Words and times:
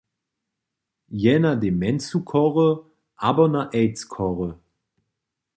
Je 1.23 1.33
na 1.41 1.51
demencu 1.63 2.17
chory 2.29 2.67
abo 3.27 3.43
na 3.53 3.61
aids 3.79 4.01
chory. 4.13 4.49